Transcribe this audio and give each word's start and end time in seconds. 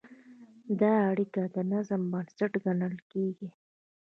دا 0.79 0.93
اړیکه 1.11 1.41
د 1.55 1.57
نظم 1.71 2.01
بنسټ 2.11 2.51
ګڼل 2.65 2.95
کېږي. 3.11 3.49